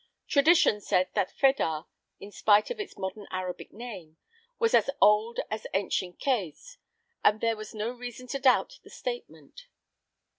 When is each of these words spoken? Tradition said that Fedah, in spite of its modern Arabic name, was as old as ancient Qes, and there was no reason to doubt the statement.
Tradition 0.27 0.81
said 0.81 1.09
that 1.13 1.31
Fedah, 1.31 1.85
in 2.19 2.31
spite 2.31 2.71
of 2.71 2.79
its 2.79 2.97
modern 2.97 3.27
Arabic 3.29 3.71
name, 3.71 4.17
was 4.57 4.73
as 4.73 4.89
old 4.99 5.39
as 5.51 5.67
ancient 5.75 6.19
Qes, 6.19 6.77
and 7.23 7.39
there 7.39 7.55
was 7.55 7.75
no 7.75 7.91
reason 7.91 8.25
to 8.29 8.39
doubt 8.39 8.79
the 8.83 8.89
statement. 8.89 9.67